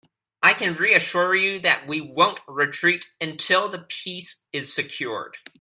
[0.41, 5.37] I can reassure you, that we won't retreat until the peace is secured.